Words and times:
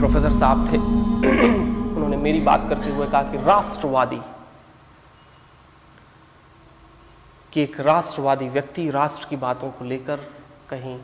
Professor 0.00 0.32
साहब 0.32 0.66
थे। 0.66 0.78
उन्होंने 0.78 2.16
मेरी 2.18 2.40
बात 2.42 2.68
करते 2.68 2.90
हुए 2.90 3.06
कहा 3.06 3.22
कि 3.22 3.38
राष्ट्रवादी, 3.46 4.20
कि 7.52 7.62
एक 7.62 7.80
राष्ट्रवादी 7.82 8.48
व्यक्ति 8.50 8.90
राष्ट्र 8.90 9.26
की 9.30 9.36
बातों 9.38 9.70
को 9.70 9.84
लेकर 9.86 10.20
कहीं 10.70 10.98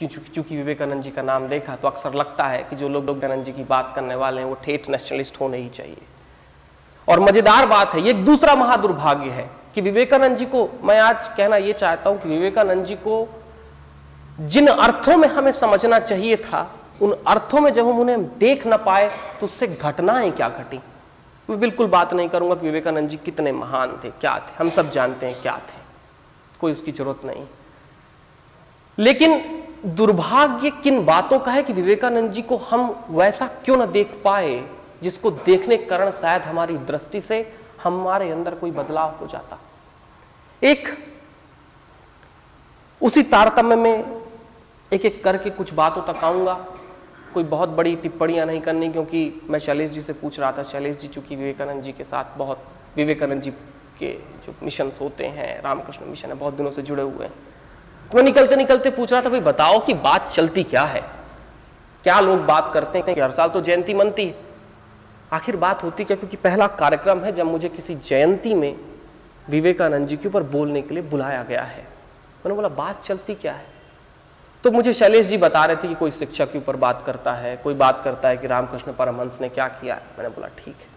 चूँकि 0.00 0.56
विवेकानंद 0.56 1.02
जी 1.02 1.10
का 1.10 1.22
नाम 1.22 1.46
देखा 1.48 1.74
तो 1.76 1.88
अक्सर 1.88 2.14
लगता 2.14 2.44
है 2.46 2.62
कि 2.64 2.76
जो 2.76 2.88
लोग 2.88 3.04
विवेकानंद 3.04 3.44
जी 3.44 3.52
की 3.52 3.64
बात 3.66 3.92
करने 3.96 4.14
वाले 4.16 4.40
हैं, 4.40 4.48
वो 4.48 4.56
ठेठ 4.64 4.88
नेशनलिस्ट 4.90 5.40
होने 5.40 5.58
ही 5.58 5.68
चाहिए। 5.70 6.02
और 7.08 7.20
मज़ेदार 7.20 7.66
बात 7.66 7.94
है, 7.94 8.00
ये 8.00 8.10
एक 8.10 8.24
दूसरा 8.24 8.54
महादुर्भाग्य 8.56 9.30
है 9.30 9.48
कि 9.74 9.80
विवेकानंद 9.80 10.36
जी 10.36 10.46
को, 10.46 10.68
मैं 10.82 10.98
आज 11.00 11.28
कहना 11.28 11.56
यह 11.58 11.72
चाहता 11.74 12.10
हूँ 12.10 12.20
कि 12.20 12.28
विवेकानंद 12.28 12.84
जी 12.86 12.94
को 12.98 13.28
जिन 14.40 14.66
अर्थों 14.68 15.16
में 15.16 15.28
हमें 15.28 15.52
समझना 15.54 15.98
चाहिए 16.00 16.36
था 16.38 16.62
उन 17.02 17.16
अर्थों 17.26 17.60
में 17.60 17.72
जब 17.72 17.88
हम 17.88 18.00
उन्हें 18.00 18.38
देख 18.38 18.66
ना 18.66 18.76
पाए 18.76 19.08
तो 19.40 19.46
उससे 19.46 19.66
घटनाएँ 19.66 20.30
क्या 20.30 20.48
घटी? 20.48 20.80
मैं 21.50 21.60
बिल्कुल 21.60 21.86
बात 21.86 22.14
नहीं 22.14 22.28
करूँगा 22.28 22.54
कि 22.54 22.60
विवेकानंद 22.60 23.08
जी 23.08 23.16
कितने 23.16 23.52
महान 23.52 24.00
थे, 24.04 24.10
क्या 24.10 24.38
थे। 24.38 24.56
हम 24.58 24.70
सब 24.70 24.90
जानते 24.90 25.26
हैं 25.26 25.42
क्या 25.42 25.56
थे। 25.56 25.78
कोई 26.60 26.72
उसकी 26.72 26.92
ज़रूरत 26.92 27.20
नहीं। 27.24 27.46
लेकिन 28.98 29.62
दुर्भाग्य 29.86 30.70
किन 30.70 31.04
बातों 31.04 31.38
का 31.38 31.52
है 31.52 31.62
कि 31.62 31.72
विवेकानंद 31.72 32.32
जी 32.32 32.42
को 32.42 32.56
हम 32.56 33.06
वैसा 33.10 33.46
क्यों 33.46 33.76
ना 33.76 33.86
देख 33.86 34.20
पाए, 34.24 34.64
जिसको 35.02 35.30
देखने 35.30 35.76
के 35.76 35.84
कारण 35.84 36.10
शायद 36.10 36.42
हमारी 36.42 36.76
दृष्टि 36.76 37.20
से 37.20 37.54
हमारे 37.82 38.30
अंदर 38.30 38.54
कोई 38.54 38.70
बदलाव 38.70 39.16
हो 39.20 39.26
जाता। 39.26 39.58
एक, 40.62 40.88
उसी 43.02 43.22
तारतम्य 43.22 43.76
में 43.76 44.22
एक 44.92 45.04
एक 45.04 45.24
करके 45.24 45.50
कुछ 45.50 45.74
बातों 45.74 46.02
तक 46.02 46.24
आऊँगा। 46.24 46.66
कोई 47.38 47.44
बहुत 47.44 47.68
बड़ी 47.68 47.96
टिप्पणियाँ 47.96 48.46
नहीं 48.46 48.60
करनी 48.60 48.92
क्योंकि 48.92 49.42
मैं 49.50 49.58
शैलेश 49.58 49.90
जी 49.90 50.00
से 50.00 50.12
पूछ 50.12 50.40
रहा 50.40 50.52
था। 50.52 50.62
शैलेश 50.62 50.96
जी, 50.96 51.08
चूँकि 51.08 51.36
विवेकानंद 51.36 51.82
जी 51.82 51.92
के 51.92 52.04
साथ 52.04 52.24
बहुत, 52.38 52.64
विवेकानंद 52.96 53.42
जी 53.42 53.50
के 53.98 54.12
जो 54.46 54.54
मिशन 54.62 54.92
होते 55.00 55.26
हैं, 55.26 55.62
रामकृष्ण 55.62 56.06
मिशन 56.06 56.28
है, 56.28 56.34
बहुत 56.34 56.54
दिनों 56.54 56.70
से 56.70 56.82
जुड़े 56.82 57.02
हुए 57.02 57.24
हैं। 57.24 57.32
तो 58.10 58.16
मैं 58.16 58.22
निकलते 58.22 58.56
निकलते 58.56 58.90
पूछ 58.90 59.12
रहा 59.12 59.22
था, 59.22 59.28
भाई 59.28 59.40
बताओ 59.40 59.84
कि 59.84 59.94
बात 59.94 60.28
चलती 60.28 60.62
क्या 60.62 60.82
है? 60.82 61.00
क्या 62.02 62.20
लोग 62.20 62.44
बात 62.44 62.70
करते 62.74 62.98
हैं? 62.98 63.14
कि 63.14 63.20
हर 63.20 63.30
साल 63.30 63.48
तो 63.48 63.60
जयंती 63.60 63.94
मनती 63.94 64.26
है। 64.26 64.34
आखिर 65.32 65.56
बात 65.56 65.82
होती 65.82 66.04
क्या? 66.04 66.16
क्योंकि 66.16 66.36
पहला 66.36 66.66
कार्यक्रम 66.66 67.20
है 67.20 67.32
जब 67.32 67.46
मुझे 67.46 67.68
किसी 67.68 67.94
जयंती 67.94 68.54
में 68.54 68.76
विवेकानंद 69.48 70.08
जी 70.08 70.16
के 70.16 70.28
ऊपर 70.28 70.42
बोलने 70.42 70.82
के 70.82 70.94
लिए 70.94 71.02
बुलाया 71.02 71.42
गया 71.42 71.62
है। 71.62 71.82
मैंने 72.46 72.54
बोला, 72.54 72.68
बात 72.68 73.02
चलती 73.02 73.34
क्या 73.34 73.52
है? 73.52 73.77
तो 74.68 74.72
मुझे 74.72 74.92
शैलेश 74.92 75.26
जी 75.26 75.36
बता 75.36 75.64
रहे 75.64 75.76
थे 75.76 75.88
कि 75.88 75.94
कोई 75.94 76.10
शिक्षा 76.10 76.44
के 76.44 76.58
ऊपर 76.58 76.76
बात 76.76 77.02
करता 77.06 77.32
है, 77.32 77.54
कोई 77.56 77.74
बात 77.74 78.00
करता 78.04 78.28
है 78.28 78.36
कि 78.36 78.46
रामकृष्ण 78.46 78.92
परमहंस 78.92 79.38
ने 79.40 79.48
क्या 79.48 79.68
किया 79.68 79.94
है? 79.94 80.02
मैंने 80.18 80.28
बोला, 80.28 80.48
ठीक 80.48 80.74
है। 80.74 80.88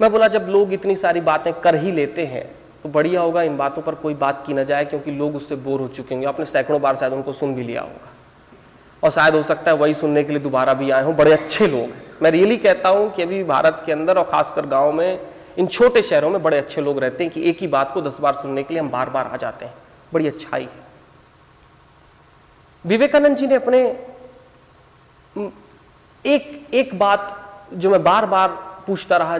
मैं 0.00 0.10
बोला, 0.12 0.28
जब 0.28 0.46
लोग 0.48 0.72
इतनी 0.72 0.96
सारी 0.96 1.20
बातें 1.20 1.52
कर 1.54 1.74
ही 1.74 1.92
लेते 1.92 2.26
हैं 2.26 2.44
तो 2.82 2.88
बढ़िया 2.88 3.20
होगा, 3.20 3.42
इन 3.42 3.56
बातों 3.56 3.82
पर 3.82 3.94
कोई 3.94 4.14
बात 4.14 4.46
की 4.46 4.54
ना 4.54 4.62
जाए, 4.62 4.84
क्योंकि 4.84 5.10
लोग 5.10 5.36
उससे 5.36 5.56
बोर 5.56 5.80
हो 5.80 5.88
चुके 5.88 6.14
होंगे। 6.14 6.28
आपने 6.28 6.44
सैकड़ों 6.44 6.80
बार 6.82 6.96
शायद 6.96 7.12
उनको 7.12 7.32
सुन 7.32 7.54
भी 7.54 7.62
लिया 7.62 7.82
होगा। 7.82 8.12
और 9.02 9.10
शायद 9.10 9.34
हो 9.34 9.42
सकता 9.42 9.70
है 9.70 9.76
वही 9.76 9.94
सुनने 9.94 10.24
के 10.24 10.32
लिए 10.32 10.42
दोबारा 10.42 10.74
भी 10.74 10.90
आए 10.90 11.04
हों। 11.04 11.16
बड़े 11.16 11.32
अच्छे 11.32 11.66
लोग 11.66 12.22
मैं 12.22 12.30
रियली 12.30 12.56
कहता 12.58 12.88
हूँ 12.88 13.12
कि 13.12 13.22
अभी 13.22 13.42
भारत 13.44 13.82
के 13.86 13.92
अंदर 13.92 14.18
और 14.18 14.24
खासकर 14.24 14.66
गाँव 14.66 14.92
में, 14.92 15.20
इन 15.58 15.66
छोटे 15.66 16.02
शहरों 16.02 16.30
में 16.30 16.42
बड़े 16.42 16.58
अच्छे 16.58 16.80
लोग 16.80 16.98
रहते 16.98 17.24
हैं 17.24 17.32
कि 17.32 17.48
एक 17.50 17.60
ही 17.60 17.66
बात 17.66 17.92
को 17.94 18.00
दस 18.00 18.20
बार 18.20 18.34
सुनने 18.34 18.62
के 18.62 18.74
लिए 18.74 18.82
हम 18.82 18.90
बार 18.90 19.10
बार 19.10 19.26
आ 19.26 19.36
जाते 19.36 19.64
हैं। 19.64 19.74
बड़ी 20.12 20.26
अच्छाई 20.26 20.62
है। 20.62 20.83
विवेकानंद 22.86 23.36
जी 23.36 23.46
ने 23.46 23.54
अपने 23.54 23.80
एक 26.24 26.68
एक 26.74 26.98
बात 26.98 27.40
जो 27.74 27.90
मैं 27.90 28.02
बार 28.02 28.26
बार 28.26 28.48
पूछता 28.86 29.16
रहा 29.16 29.38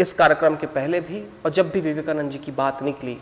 इस 0.00 0.12
कार्यक्रम 0.12 0.56
के 0.56 0.66
पहले 0.66 1.00
भी, 1.00 1.22
और 1.44 1.50
जब 1.50 1.70
भी 1.70 1.80
विवेकानंद 1.80 2.30
जी 2.30 2.38
की 2.38 2.52
बात 2.52 2.82
निकली, 2.82 3.18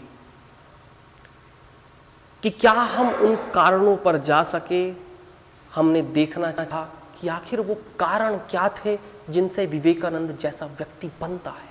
कि 2.42 2.50
क्या 2.50 2.72
हम 2.72 3.08
उन 3.08 3.36
कारणों 3.54 3.96
पर 3.96 4.16
जा 4.16 4.42
सके, 4.42 4.92
हमने 5.74 6.02
देखना 6.02 6.50
चाहा 6.50 6.82
कि 7.20 7.28
आखिर 7.28 7.60
वो 7.60 7.74
कारण 7.74 8.36
क्या 8.50 8.68
थे 8.68 8.98
जिनसे 9.30 9.66
विवेकानंद 9.66 10.36
जैसा 10.40 10.66
व्यक्ति 10.66 11.10
बनता 11.20 11.50
है? 11.50 11.70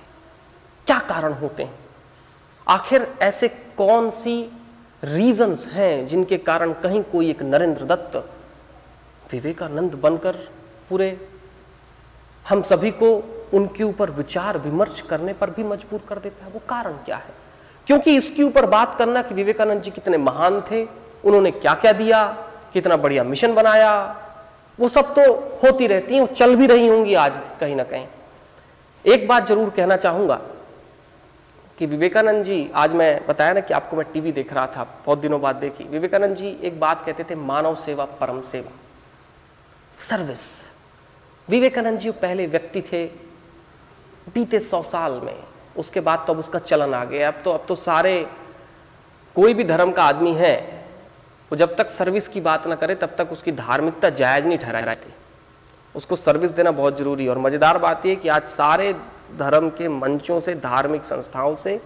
क्या 0.86 0.98
कारण 0.98 1.32
होते 1.32 1.62
हैं? 1.62 1.78
आखिर 2.68 3.14
ऐसे 3.22 3.48
कौन 3.48 4.10
सी 4.10 4.42
रीजंस 5.02 5.66
हैं 5.66 6.06
जिनके 6.06 6.36
कारण 6.38 6.72
कहीं 6.72 7.02
कोई 7.02 7.30
एक 7.30 7.42
नरेंद्र 7.42 7.84
दत्त, 7.84 8.16
विवेकानंद 9.32 9.94
बनकर 9.94 10.36
पूरे 10.90 11.16
हम 12.46 12.62
सभी 12.62 12.90
को 12.90 13.10
उनके 13.54 13.84
ऊपर 13.84 14.10
विचार 14.10 14.58
विमर्श 14.58 15.00
करने 15.00 15.32
पर 15.32 15.50
भी 15.50 15.64
मजबूर 15.64 16.00
कर 16.08 16.18
देता 16.18 16.44
है। 16.44 16.50
वो 16.52 16.60
कारण 16.68 16.92
क्या 16.92 17.16
है? 17.16 17.34
क्योंकि 17.86 18.16
इसके 18.16 18.42
ऊपर 18.42 18.66
बात 18.66 18.96
करना 18.98 19.22
कि 19.22 19.34
विवेकानंद 19.34 19.82
जी 19.82 19.90
कितने 19.90 20.16
महान 20.18 20.60
थे, 20.70 20.84
उन्होंने 21.24 21.50
क्या 21.50 21.74
क्या 21.74 21.92
दिया, 21.92 22.24
कितना 22.72 22.96
बढ़िया 22.96 23.24
मिशन 23.24 23.54
बनाया, 23.54 23.92
वो 24.78 24.88
सब 24.88 25.14
तो 25.14 25.22
होती 25.62 25.86
रहती 25.86 26.16
हैं 26.16 26.26
चल 26.34 26.56
भी 26.56 26.66
रही 26.66 26.86
होंगी 26.86 27.14
आज 27.14 27.40
कहीं 27.60 27.76
ना 27.76 27.84
कहीं। 27.84 28.06
एक 29.04 29.28
बात 29.28 29.46
ज़रूर 29.46 29.70
कहना 29.70 29.96
चाहूँगा 29.96 30.40
कि 31.78 31.86
विवेकानंद 31.86 32.44
जी, 32.44 32.70
आज 32.74 32.94
मैं 32.94 33.26
बताया 33.26 33.52
ना 33.52 33.60
कि 33.60 33.74
आपको 33.74 33.96
मैं 33.96 34.12
टीवी 34.12 34.32
देख 34.32 34.52
रहा 34.52 34.66
था, 34.66 35.02
बहुत 35.06 35.18
दिनों 35.18 35.40
बाद 35.40 35.56
देखी। 35.56 35.84
विवेकानंद 35.84 36.36
जी 36.36 36.58
एक 36.62 36.80
बात 36.80 37.04
कहते 37.06 37.24
थे, 37.24 37.34
मानव 37.34 37.74
सेवा, 37.74 38.04
परम 38.04 38.42
सेवा। 38.42 38.72
सर्विस 40.08 40.70
विवेकानंद 41.48 41.98
जी 41.98 42.10
पहले 42.10 42.46
व्यक्ति 42.46 42.82
थे, 42.82 43.06
बीते 44.34 44.60
सौ 44.60 44.82
साल 44.82 45.12
में। 45.12 45.36
उसके 45.76 46.00
बाद 46.00 46.24
तो 46.26 46.32
अब 46.32 46.38
उसका 46.38 46.58
चलन 46.58 46.94
आ 46.94 47.04
गया। 47.04 47.28
अब 47.28 47.42
तो 47.44 47.50
अब 47.50 47.64
तो 47.68 47.74
सारे, 47.74 48.26
कोई 49.34 49.54
भी 49.54 49.64
धर्म 49.64 49.92
का 49.92 50.04
आदमी 50.04 50.34
है, 50.34 50.84
वो 51.52 51.56
जब 51.56 51.76
तक 51.76 51.90
सर्विस 51.90 52.28
की 52.28 52.40
बात 52.40 52.66
ना 52.66 52.74
करे, 52.74 52.94
तब 52.94 53.14
तक 53.18 53.32
उसकी 53.32 53.52
धार्मिकता 53.52 54.10
जायज़ 54.10 54.46
नहीं 54.46 54.58
ठहरा 54.58 54.78
रहती। 54.78 55.14
उसको 55.94 56.16
सर्विस 56.16 56.50
देना 56.50 56.70
बहुत 56.70 56.98
ज़रूरी 56.98 57.24
है। 57.24 57.30
और 57.30 57.38
मज़ेदार 57.38 57.78
बात 57.78 58.06
यह 58.06 58.14
कि 58.14 58.28
आज 58.28 58.44
सारे 58.44 58.92
धर्म 59.38 59.68
के 59.70 59.88
मंचों 59.88 60.40
से, 60.40 60.54
धार्मिक 60.54 61.04
संस्थाओं 61.04 61.54
से 61.54 61.80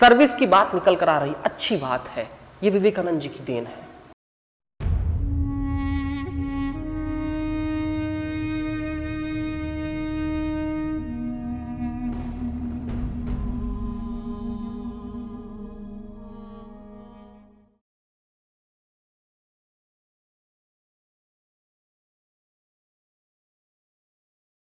सर्विस 0.00 0.34
की 0.34 0.46
बात 0.46 0.74
निकल 0.74 0.96
कर 0.96 1.08
आ 1.08 1.18
रही। 1.18 1.34
अच्छी 1.44 1.76
बात 1.76 2.08
है। 2.08 2.28
ये 2.62 2.70
विवेकानंद 2.70 3.20
जी 3.20 3.28
की 3.28 3.44
देन 3.44 3.66
है। 3.66 3.91